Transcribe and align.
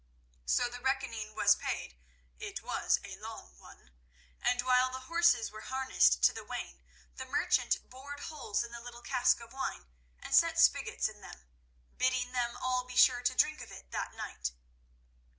So 0.47 0.67
the 0.67 0.81
reckoning 0.81 1.35
was 1.35 1.55
paid—it 1.55 2.63
was 2.63 2.99
a 3.03 3.17
long 3.17 3.55
one—and 3.59 4.61
while 4.63 4.89
the 4.91 5.01
horses 5.01 5.51
were 5.51 5.61
harnessed 5.61 6.23
to 6.23 6.33
the 6.33 6.43
wain 6.43 6.81
the 7.17 7.25
merchant 7.27 7.87
bored 7.87 8.21
holes 8.21 8.63
in 8.63 8.71
the 8.71 8.81
little 8.81 9.03
cask 9.03 9.39
of 9.41 9.53
wine 9.53 9.85
and 10.19 10.33
set 10.33 10.57
spigots 10.59 11.07
in 11.07 11.21
them, 11.21 11.45
bidding 11.99 12.31
them 12.31 12.57
all 12.57 12.83
be 12.83 12.95
sure 12.97 13.21
to 13.21 13.35
drink 13.35 13.61
of 13.61 13.71
it 13.71 13.91
that 13.91 14.15
night. 14.15 14.53